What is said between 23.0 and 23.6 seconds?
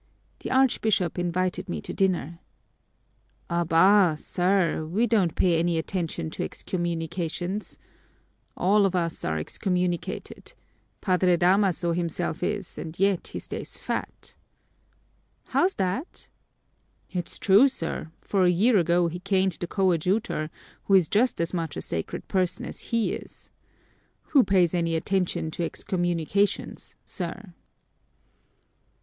is.